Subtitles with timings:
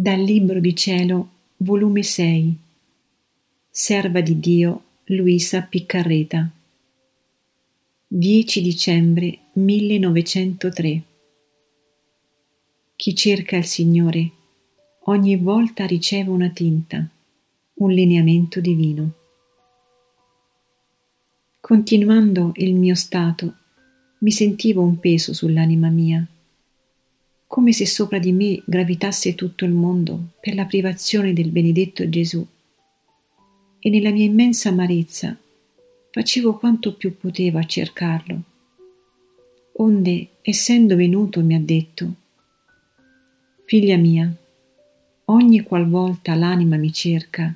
[0.00, 2.56] Dal Libro di Cielo, volume 6
[3.70, 6.50] Serva di Dio Luisa Piccarreta.
[8.08, 11.02] 10 dicembre 1903
[12.96, 14.30] Chi cerca il Signore
[15.00, 17.06] ogni volta riceve una tinta,
[17.74, 19.12] un lineamento divino.
[21.60, 23.54] Continuando il mio stato,
[24.20, 26.26] mi sentivo un peso sull'anima mia
[27.50, 32.46] come se sopra di me gravitasse tutto il mondo per la privazione del benedetto Gesù.
[33.80, 35.36] E nella mia immensa amarezza
[36.12, 38.42] facevo quanto più potevo a cercarlo.
[39.78, 42.14] Onde, essendo venuto, mi ha detto,
[43.64, 44.32] Figlia mia,
[45.24, 47.52] ogni qualvolta l'anima mi cerca,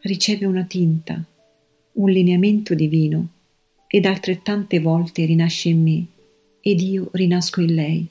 [0.00, 1.24] riceve una tinta,
[1.92, 3.28] un lineamento divino,
[3.86, 6.04] ed altrettante volte rinasce in me,
[6.60, 8.08] ed io rinasco in lei.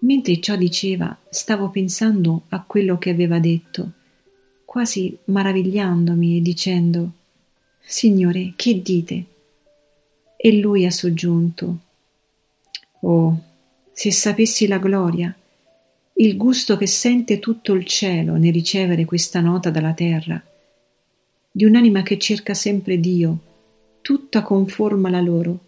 [0.00, 3.92] Mentre ciò diceva, stavo pensando a quello che aveva detto,
[4.64, 7.12] quasi maravigliandomi e dicendo
[7.80, 9.24] Signore, che dite?
[10.36, 11.86] E lui ha soggiunto
[13.00, 13.42] Oh,
[13.92, 15.34] se sapessi la gloria,
[16.14, 20.42] il gusto che sente tutto il cielo nel ricevere questa nota dalla terra,
[21.50, 23.38] di un'anima che cerca sempre Dio,
[24.00, 25.58] tutta conforma alla loro.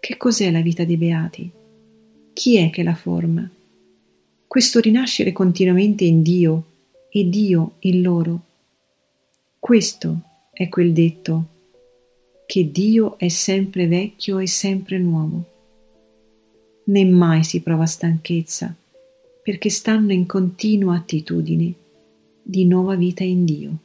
[0.00, 1.50] Che cos'è la vita dei beati?
[2.36, 3.48] Chi è che la forma?
[4.46, 6.64] Questo rinascere continuamente in Dio
[7.08, 8.40] e Dio in loro.
[9.58, 10.20] Questo
[10.52, 11.46] è quel detto
[12.44, 15.44] che Dio è sempre vecchio e sempre nuovo.
[16.84, 18.76] Né mai si prova stanchezza,
[19.42, 21.72] perché stanno in continua attitudine
[22.42, 23.78] di nuova vita in Dio.